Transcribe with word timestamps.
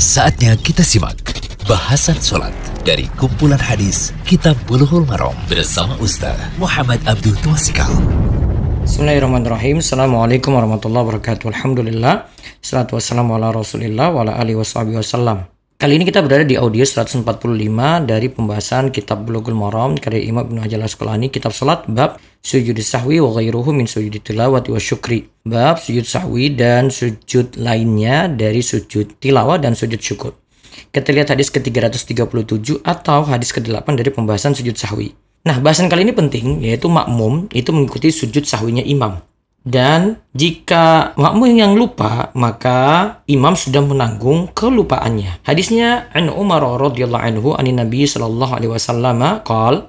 Saatnya 0.00 0.56
kita 0.56 0.80
simak 0.80 1.20
bahasan 1.68 2.16
sholat 2.16 2.56
dari 2.88 3.04
kumpulan 3.20 3.60
hadis 3.60 4.16
Kitab 4.24 4.56
Bulughul 4.64 5.04
Maram 5.04 5.36
bersama 5.44 5.92
Ustaz 6.00 6.40
Muhammad 6.56 7.04
Abdul 7.04 7.36
Twasikal. 7.44 7.92
Bismillahirrahmanirrahim. 8.80 9.84
Assalamualaikum 9.84 10.56
warahmatullahi 10.56 11.04
wabarakatuh. 11.04 11.52
Alhamdulillah. 11.52 12.32
Salatu 12.64 12.96
wassalamu 12.96 13.36
ala 13.36 13.52
rasulillah 13.52 14.08
wa 14.08 14.24
ala 14.24 14.40
alihi 14.40 14.56
wasallam. 14.56 15.49
Kali 15.80 15.96
ini 15.96 16.04
kita 16.04 16.20
berada 16.20 16.44
di 16.44 16.60
audio 16.60 16.84
145 16.84 17.24
dari 18.04 18.28
pembahasan 18.28 18.92
kitab 18.92 19.24
Bulughul 19.24 19.56
Maram 19.56 19.96
karya 19.96 20.28
Imam 20.28 20.44
Ibnu 20.44 20.60
Hajar 20.60 20.76
Asqalani 20.84 21.32
kitab 21.32 21.56
salat 21.56 21.88
bab 21.88 22.20
sujud 22.44 22.76
sahwi 22.84 23.16
wa 23.16 23.32
ghairuhu 23.32 23.72
min 23.72 23.88
sujud 23.88 24.12
tilawati 24.20 24.76
wa 24.76 24.76
syukri. 24.76 25.32
Bab 25.40 25.80
sujud 25.80 26.04
sahwi 26.04 26.52
dan 26.52 26.92
sujud 26.92 27.56
lainnya 27.56 28.28
dari 28.28 28.60
sujud 28.60 29.24
tilawah 29.24 29.56
dan 29.56 29.72
sujud 29.72 30.04
syukur. 30.04 30.36
Kita 30.92 31.16
lihat 31.16 31.32
hadis 31.32 31.48
ke-337 31.48 32.84
atau 32.84 33.24
hadis 33.24 33.48
ke-8 33.48 33.88
dari 33.96 34.12
pembahasan 34.12 34.52
sujud 34.52 34.76
sahwi. 34.76 35.16
Nah, 35.48 35.64
bahasan 35.64 35.88
kali 35.88 36.04
ini 36.04 36.12
penting 36.12 36.60
yaitu 36.60 36.92
makmum 36.92 37.48
itu 37.56 37.72
mengikuti 37.72 38.12
sujud 38.12 38.44
sahwinya 38.44 38.84
imam. 38.84 39.16
Dan 39.60 40.16
jika 40.32 41.12
makmum 41.20 41.52
yang 41.52 41.76
lupa, 41.76 42.32
maka 42.32 43.20
imam 43.28 43.52
sudah 43.52 43.84
menanggung 43.84 44.48
kelupaannya. 44.56 45.44
Hadisnya 45.44 46.08
an 46.16 46.32
Umar 46.32 46.64
radhiyallahu 46.64 47.24
anhu 47.24 47.48
anin 47.52 47.76
Nabi 47.76 48.08
sallallahu 48.08 48.56
alaihi 48.56 48.72
wasallam 48.72 49.20
qol 49.44 49.84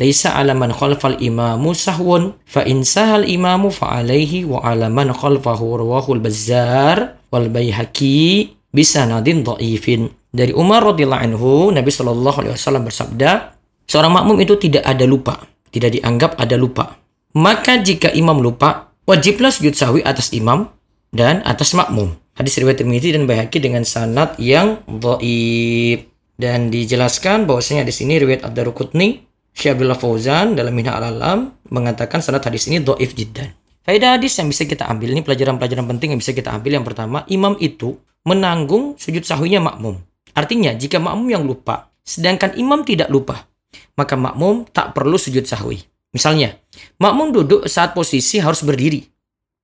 Laisa 0.00 0.34
ala 0.34 0.56
man 0.56 0.72
khalfal 0.72 1.20
imamu 1.20 1.76
sahwun 1.76 2.34
fa 2.48 2.64
in 2.64 2.82
sahal 2.82 3.28
imamu 3.28 3.68
fa 3.68 4.00
alaihi 4.00 4.42
wa 4.42 4.58
ala 4.64 4.88
man 4.88 5.12
khalfahu 5.12 5.78
rawahul 5.78 6.18
bazzar 6.18 7.20
wal 7.28 7.46
baihaqi 7.46 8.56
bisanadin 8.72 9.44
dhaifin. 9.44 10.10
Dari 10.32 10.56
Umar 10.56 10.82
radhiyallahu 10.82 11.22
anhu 11.28 11.70
Nabi 11.70 11.92
sallallahu 11.92 12.36
alaihi 12.40 12.56
wasallam 12.56 12.88
bersabda, 12.88 13.52
seorang 13.84 14.16
makmum 14.16 14.40
itu 14.40 14.56
tidak 14.56 14.82
ada 14.82 15.04
lupa, 15.04 15.44
tidak 15.68 15.92
dianggap 15.94 16.40
ada 16.40 16.56
lupa. 16.56 16.96
Maka 17.36 17.78
jika 17.84 18.08
imam 18.16 18.40
lupa, 18.40 18.91
wajiblah 19.06 19.50
sujud 19.50 19.74
sahwi 19.74 20.00
atas 20.02 20.30
imam 20.30 20.70
dan 21.12 21.42
atas 21.42 21.74
makmum. 21.74 22.14
Hadis 22.32 22.56
riwayat 22.56 22.80
Tirmidzi 22.80 23.12
dan 23.12 23.28
Baihaqi 23.28 23.60
dengan 23.60 23.84
sanad 23.84 24.40
yang 24.40 24.80
dhaif 24.88 26.08
dan 26.40 26.72
dijelaskan 26.72 27.44
bahwasanya 27.44 27.84
di 27.84 27.92
sini 27.92 28.16
riwayat 28.16 28.40
Ad-Daruqutni 28.40 29.20
Syekh 29.52 29.76
Abdullah 29.76 30.00
Fauzan 30.00 30.56
dalam 30.56 30.72
Minha 30.72 30.96
al-Alam 30.96 31.52
mengatakan 31.68 32.24
sanad 32.24 32.40
hadis 32.40 32.72
ini 32.72 32.80
dhaif 32.80 33.12
jiddan. 33.12 33.52
Faedah 33.84 34.16
hadis 34.16 34.38
yang 34.40 34.48
bisa 34.48 34.64
kita 34.64 34.88
ambil 34.88 35.12
ini 35.12 35.20
pelajaran-pelajaran 35.20 35.84
penting 35.90 36.16
yang 36.16 36.20
bisa 36.22 36.32
kita 36.32 36.54
ambil 36.54 36.80
yang 36.80 36.86
pertama 36.86 37.26
imam 37.28 37.58
itu 37.60 37.98
menanggung 38.24 38.96
sujud 38.96 39.26
sahwinya 39.26 39.60
makmum. 39.60 40.00
Artinya 40.32 40.72
jika 40.72 40.96
makmum 40.96 41.28
yang 41.28 41.44
lupa 41.44 41.92
sedangkan 42.02 42.56
imam 42.56 42.86
tidak 42.86 43.12
lupa 43.12 43.52
maka 43.92 44.16
makmum 44.16 44.64
tak 44.72 44.96
perlu 44.96 45.20
sujud 45.20 45.44
sahwi. 45.44 45.84
Misalnya, 46.12 46.60
makmum 47.00 47.32
duduk 47.32 47.64
saat 47.66 47.96
posisi 47.96 48.36
harus 48.36 48.60
berdiri. 48.60 49.00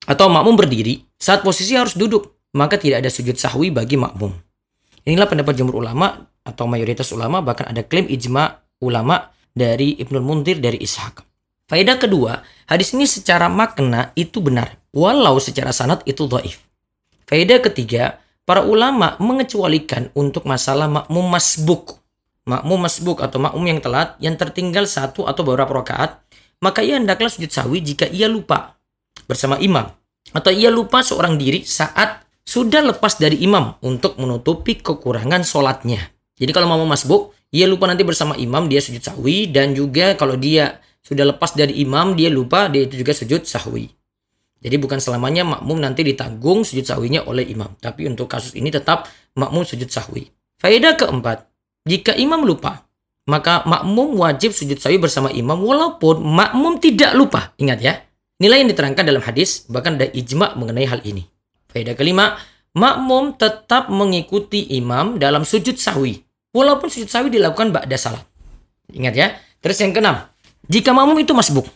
Atau 0.09 0.33
makmum 0.33 0.57
berdiri 0.57 1.05
saat 1.21 1.45
posisi 1.45 1.77
harus 1.77 1.93
duduk. 1.93 2.41
Maka 2.57 2.81
tidak 2.81 3.05
ada 3.05 3.13
sujud 3.13 3.37
sahwi 3.37 3.69
bagi 3.69 4.01
makmum. 4.01 4.33
Inilah 5.05 5.29
pendapat 5.29 5.53
jumhur 5.53 5.85
ulama 5.85 6.29
atau 6.41 6.65
mayoritas 6.65 7.13
ulama 7.13 7.45
bahkan 7.45 7.69
ada 7.69 7.85
klaim 7.85 8.09
ijma 8.09 8.65
ulama 8.81 9.29
dari 9.53 10.01
Ibnul 10.01 10.25
Muntir 10.25 10.57
dari 10.65 10.81
Ishaq. 10.81 11.21
Faedah 11.69 12.01
kedua, 12.01 12.41
hadis 12.65 12.97
ini 12.97 13.05
secara 13.05 13.53
makna 13.53 14.17
itu 14.17 14.41
benar, 14.41 14.81
walau 14.97 15.37
secara 15.37 15.69
sanad 15.77 16.01
itu 16.09 16.25
dhaif. 16.25 16.65
Faedah 17.29 17.61
ketiga, 17.61 18.25
para 18.49 18.65
ulama 18.65 19.21
mengecualikan 19.21 20.09
untuk 20.17 20.49
masalah 20.49 20.89
makmum 20.89 21.29
masbuk. 21.29 22.01
Makmum 22.49 22.89
masbuk 22.89 23.21
atau 23.21 23.37
makmum 23.37 23.69
yang 23.69 23.81
telat 23.85 24.17
yang 24.25 24.33
tertinggal 24.41 24.89
satu 24.89 25.29
atau 25.29 25.45
beberapa 25.45 25.85
rakaat 25.85 26.25
maka 26.62 26.83
ia 26.83 26.98
hendaklah 26.98 27.30
sujud 27.30 27.51
sahwi 27.51 27.83
jika 27.83 28.11
ia 28.11 28.27
lupa 28.27 28.79
bersama 29.30 29.61
imam 29.63 29.86
atau 30.35 30.51
ia 30.52 30.69
lupa 30.69 31.01
seorang 31.01 31.39
diri 31.39 31.63
saat 31.64 32.27
sudah 32.48 32.80
lepas 32.80 33.20
dari 33.20 33.45
imam 33.45 33.77
untuk 33.85 34.17
menutupi 34.17 34.80
kekurangan 34.80 35.45
sholatnya. 35.45 36.01
Jadi 36.41 36.48
kalau 36.57 36.64
mau 36.64 36.80
masbuk, 36.89 37.36
ia 37.52 37.69
lupa 37.69 37.85
nanti 37.85 38.08
bersama 38.08 38.41
imam 38.41 38.73
dia 38.73 38.80
sujud 38.80 39.05
sahwi 39.05 39.52
dan 39.52 39.77
juga 39.77 40.17
kalau 40.17 40.33
dia 40.41 40.80
sudah 41.05 41.29
lepas 41.29 41.52
dari 41.52 41.77
imam 41.85 42.17
dia 42.17 42.33
lupa 42.33 42.73
dia 42.73 42.89
itu 42.89 43.05
juga 43.05 43.13
sujud 43.13 43.45
sahwi. 43.45 43.92
Jadi 44.58 44.75
bukan 44.80 44.98
selamanya 44.98 45.45
makmum 45.45 45.79
nanti 45.79 46.02
ditanggung 46.02 46.64
sujud 46.64 46.89
sahwinya 46.89 47.29
oleh 47.29 47.46
imam, 47.46 47.69
tapi 47.79 48.08
untuk 48.08 48.27
kasus 48.27 48.57
ini 48.57 48.73
tetap 48.73 49.07
makmum 49.36 49.63
sujud 49.63 49.86
sahwi. 49.86 50.33
Faedah 50.58 50.98
keempat, 50.98 51.46
jika 51.86 52.17
imam 52.17 52.42
lupa, 52.42 52.88
maka 53.28 53.61
makmum 53.68 54.16
wajib 54.16 54.56
sujud 54.56 54.80
sawi 54.80 54.96
bersama 54.96 55.28
imam 55.28 55.61
walaupun 55.61 56.24
makmum 56.24 56.80
tidak 56.80 57.12
lupa. 57.12 57.52
Ingat 57.61 57.78
ya, 57.84 58.00
nilai 58.40 58.64
yang 58.64 58.72
diterangkan 58.72 59.05
dalam 59.05 59.20
hadis 59.20 59.68
bahkan 59.68 60.00
ada 60.00 60.08
ijma 60.08 60.56
mengenai 60.56 60.89
hal 60.89 61.05
ini. 61.05 61.28
Faedah 61.68 61.92
kelima, 61.92 62.40
makmum 62.72 63.36
tetap 63.36 63.92
mengikuti 63.92 64.72
imam 64.80 65.20
dalam 65.20 65.44
sujud 65.44 65.77
sawi 65.77 66.24
walaupun 66.56 66.89
sujud 66.89 67.12
sawi 67.12 67.28
dilakukan 67.28 67.68
ba'da 67.68 68.00
salat. 68.00 68.24
Ingat 68.89 69.14
ya. 69.14 69.36
Terus 69.60 69.77
yang 69.84 69.92
keenam, 69.92 70.24
jika 70.64 70.96
makmum 70.96 71.20
itu 71.20 71.36
masbuk 71.36 71.68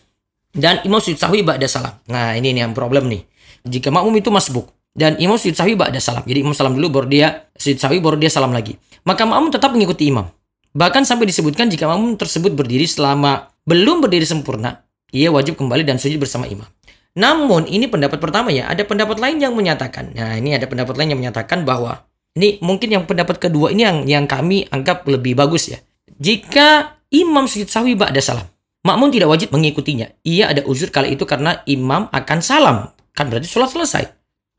dan 0.57 0.81
imam 0.81 0.97
sujud 0.97 1.21
sawi 1.21 1.45
ba'da 1.45 1.69
salam. 1.69 1.93
Nah, 2.09 2.33
ini, 2.33 2.49
ini 2.49 2.65
yang 2.65 2.73
problem 2.73 3.05
nih. 3.05 3.21
Jika 3.61 3.93
makmum 3.93 4.17
itu 4.17 4.33
masbuk 4.33 4.73
dan 4.97 5.21
imam 5.21 5.37
sujud 5.37 5.53
sawi 5.53 5.77
ba'da 5.77 6.01
salam. 6.01 6.25
Jadi 6.25 6.41
imam 6.41 6.57
salam 6.57 6.73
dulu 6.73 6.89
baru 6.89 7.07
dia 7.13 7.45
sujud 7.53 7.77
sawi 7.77 8.01
baru 8.01 8.17
dia 8.17 8.33
salam 8.33 8.49
lagi. 8.49 8.73
Maka 9.05 9.29
makmum 9.29 9.53
tetap 9.53 9.69
mengikuti 9.69 10.09
imam. 10.09 10.25
Bahkan 10.73 11.05
sampai 11.05 11.29
disebutkan 11.29 11.69
jika 11.69 11.85
makmum 11.85 12.17
tersebut 12.17 12.53
berdiri 12.57 12.89
selama 12.89 13.53
belum 13.63 14.01
berdiri 14.01 14.25
sempurna, 14.25 14.81
ia 15.13 15.29
wajib 15.29 15.55
kembali 15.55 15.85
dan 15.85 16.01
sujud 16.01 16.17
bersama 16.17 16.49
imam. 16.49 16.65
Namun 17.13 17.69
ini 17.69 17.85
pendapat 17.85 18.17
pertama 18.17 18.49
ya, 18.49 18.65
ada 18.65 18.81
pendapat 18.81 19.21
lain 19.21 19.37
yang 19.37 19.53
menyatakan. 19.53 20.17
Nah, 20.17 20.33
ini 20.33 20.57
ada 20.57 20.65
pendapat 20.65 20.97
lain 20.97 21.13
yang 21.13 21.21
menyatakan 21.21 21.61
bahwa 21.61 22.09
ini 22.33 22.57
mungkin 22.65 22.89
yang 22.89 23.05
pendapat 23.05 23.37
kedua 23.37 23.69
ini 23.69 23.85
yang 23.85 23.97
yang 24.09 24.25
kami 24.25 24.65
anggap 24.73 25.05
lebih 25.05 25.37
bagus 25.37 25.69
ya. 25.69 25.77
Jika 26.17 26.97
imam 27.13 27.45
sujud 27.45 27.69
sahwi 27.69 27.93
ba'da 27.93 28.17
salam, 28.17 28.49
makmum 28.81 29.13
tidak 29.13 29.29
wajib 29.29 29.53
mengikutinya. 29.53 30.09
Ia 30.25 30.49
ada 30.49 30.65
uzur 30.65 30.89
kala 30.89 31.05
itu 31.05 31.29
karena 31.29 31.61
imam 31.69 32.09
akan 32.09 32.39
salam. 32.41 32.77
Kan 33.13 33.29
berarti 33.29 33.45
sholat 33.45 33.69
selesai. 33.69 34.09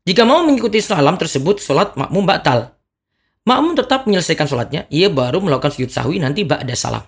Jika 0.07 0.23
mau 0.23 0.39
mengikuti 0.47 0.79
salam 0.79 1.19
tersebut, 1.19 1.59
sholat 1.59 1.99
makmum 1.99 2.23
batal. 2.23 2.74
Makmum 3.45 3.77
tetap 3.77 4.09
menyelesaikan 4.09 4.49
sholatnya, 4.49 4.89
ia 4.89 5.05
baru 5.05 5.37
melakukan 5.37 5.69
sujud 5.69 5.93
sahwi 5.93 6.17
nanti 6.17 6.41
ba'da 6.41 6.73
salam. 6.73 7.05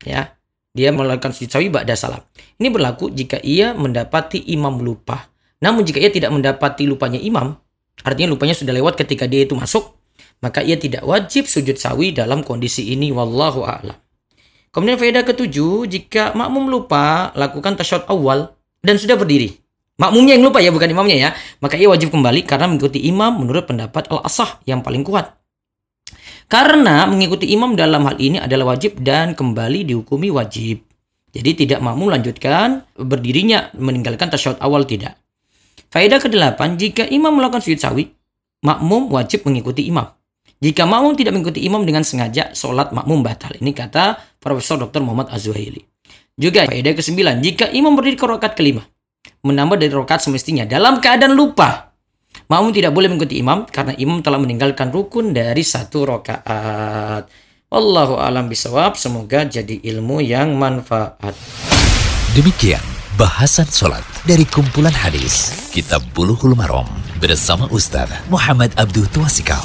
Ya, 0.00 0.32
dia 0.72 0.88
melakukan 0.96 1.36
sujud 1.36 1.52
sahwi 1.52 1.68
ba'da 1.68 1.92
salam. 1.92 2.24
Ini 2.56 2.72
berlaku 2.72 3.12
jika 3.12 3.36
ia 3.44 3.76
mendapati 3.76 4.40
imam 4.48 4.80
lupa. 4.80 5.28
Namun 5.60 5.84
jika 5.84 6.00
ia 6.00 6.08
tidak 6.08 6.32
mendapati 6.32 6.88
lupanya 6.88 7.20
imam, 7.20 7.52
artinya 8.00 8.32
lupanya 8.32 8.56
sudah 8.56 8.72
lewat 8.72 8.96
ketika 9.04 9.28
dia 9.28 9.44
itu 9.44 9.52
masuk, 9.52 9.92
maka 10.40 10.64
ia 10.64 10.80
tidak 10.80 11.04
wajib 11.04 11.44
sujud 11.44 11.76
sawi 11.76 12.16
dalam 12.16 12.40
kondisi 12.40 12.88
ini 12.88 13.12
wallahu 13.12 13.68
a'lam. 13.68 14.00
Kemudian 14.72 14.96
faedah 14.96 15.28
ketujuh, 15.28 15.84
jika 15.84 16.32
makmum 16.32 16.72
lupa 16.72 17.28
lakukan 17.36 17.76
tasyahud 17.76 18.08
awal 18.08 18.56
dan 18.80 18.96
sudah 18.96 19.20
berdiri. 19.20 19.60
Makmumnya 20.00 20.40
yang 20.40 20.48
lupa 20.48 20.64
ya, 20.64 20.72
bukan 20.72 20.88
imamnya 20.88 21.16
ya. 21.20 21.30
Maka 21.60 21.76
ia 21.76 21.92
wajib 21.92 22.08
kembali 22.08 22.48
karena 22.48 22.72
mengikuti 22.72 23.04
imam 23.04 23.36
menurut 23.36 23.68
pendapat 23.68 24.08
al-asah 24.08 24.64
yang 24.64 24.80
paling 24.80 25.04
kuat. 25.04 25.41
Karena 26.52 27.08
mengikuti 27.08 27.48
imam 27.48 27.72
dalam 27.72 28.04
hal 28.04 28.20
ini 28.20 28.36
adalah 28.36 28.76
wajib 28.76 29.00
dan 29.00 29.32
kembali 29.32 29.88
dihukumi 29.88 30.28
wajib. 30.28 30.84
Jadi 31.32 31.64
tidak 31.64 31.80
makmum 31.80 32.12
lanjutkan 32.12 32.84
berdirinya 32.92 33.72
meninggalkan 33.72 34.28
tasyahud 34.28 34.60
awal 34.60 34.84
tidak. 34.84 35.16
Faedah 35.88 36.20
ke-8, 36.20 36.60
jika 36.76 37.08
imam 37.08 37.40
melakukan 37.40 37.64
sujud 37.64 37.80
sawi, 37.80 38.04
makmum 38.68 39.08
wajib 39.08 39.48
mengikuti 39.48 39.88
imam. 39.88 40.12
Jika 40.60 40.84
makmum 40.84 41.16
tidak 41.16 41.32
mengikuti 41.32 41.64
imam 41.64 41.88
dengan 41.88 42.04
sengaja, 42.04 42.52
sholat 42.52 42.92
makmum 42.92 43.24
batal. 43.24 43.56
Ini 43.56 43.72
kata 43.72 44.20
Profesor 44.36 44.76
Dr. 44.76 45.00
Muhammad 45.00 45.32
Az-Zuhaili. 45.32 45.80
Juga 46.36 46.68
faedah 46.68 46.92
ke-9, 46.92 47.16
jika 47.40 47.72
imam 47.72 47.96
berdiri 47.96 48.20
ke 48.20 48.28
rokat 48.28 48.52
kelima, 48.52 48.84
menambah 49.40 49.80
dari 49.80 49.88
rokat 49.88 50.20
semestinya 50.20 50.68
dalam 50.68 51.00
keadaan 51.00 51.32
lupa, 51.32 51.91
Makmum 52.50 52.72
tidak 52.74 52.92
boleh 52.94 53.08
mengikuti 53.12 53.38
imam 53.38 53.68
karena 53.68 53.94
imam 53.94 54.22
telah 54.22 54.40
meninggalkan 54.42 54.90
rukun 54.90 55.30
dari 55.34 55.62
satu 55.62 56.06
rokaat. 56.08 57.28
Wallahu 57.72 58.20
alam 58.20 58.50
bisawab. 58.50 58.98
Semoga 58.98 59.48
jadi 59.48 59.80
ilmu 59.80 60.20
yang 60.20 60.54
manfaat. 60.58 61.32
Demikian 62.32 62.80
bahasan 63.20 63.68
sholat 63.68 64.00
dari 64.24 64.48
kumpulan 64.48 64.92
hadis 64.92 65.68
Kitab 65.68 66.00
Buluhul 66.16 66.56
Marom 66.56 66.88
bersama 67.20 67.68
Ustaz 67.68 68.08
Muhammad 68.32 68.72
Abdul 68.80 69.04
Tuasikal. 69.12 69.60